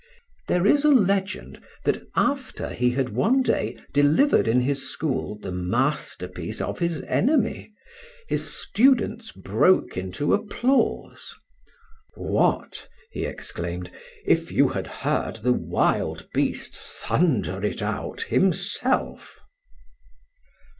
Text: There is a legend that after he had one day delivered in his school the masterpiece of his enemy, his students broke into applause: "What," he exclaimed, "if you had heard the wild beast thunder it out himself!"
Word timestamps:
There 0.47 0.65
is 0.65 0.83
a 0.83 0.89
legend 0.89 1.61
that 1.83 2.01
after 2.15 2.69
he 2.73 2.89
had 2.89 3.09
one 3.09 3.43
day 3.43 3.77
delivered 3.93 4.47
in 4.47 4.61
his 4.61 4.89
school 4.89 5.37
the 5.39 5.51
masterpiece 5.51 6.59
of 6.59 6.79
his 6.79 7.03
enemy, 7.03 7.71
his 8.27 8.51
students 8.51 9.31
broke 9.31 9.95
into 9.95 10.33
applause: 10.33 11.35
"What," 12.15 12.87
he 13.11 13.25
exclaimed, 13.27 13.91
"if 14.25 14.51
you 14.51 14.69
had 14.69 14.87
heard 14.87 15.35
the 15.35 15.53
wild 15.53 16.27
beast 16.33 16.75
thunder 16.75 17.63
it 17.63 17.83
out 17.83 18.23
himself!" 18.23 19.39